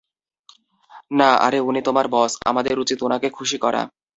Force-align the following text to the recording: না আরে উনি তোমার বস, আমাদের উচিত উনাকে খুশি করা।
না 1.11 1.29
আরে 1.45 1.59
উনি 1.69 1.81
তোমার 1.87 2.05
বস, 2.07 2.31
আমাদের 2.45 2.75
উচিত 2.79 2.99
উনাকে 3.03 3.27
খুশি 3.37 3.57
করা। 3.57 3.81